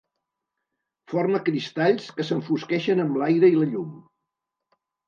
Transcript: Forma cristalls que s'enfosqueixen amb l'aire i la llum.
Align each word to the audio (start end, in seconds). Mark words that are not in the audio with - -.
Forma 1.13 1.41
cristalls 1.51 2.09
que 2.17 2.27
s'enfosqueixen 2.31 3.07
amb 3.07 3.21
l'aire 3.23 3.55
i 3.57 3.63
la 3.63 3.71
llum. 3.77 3.95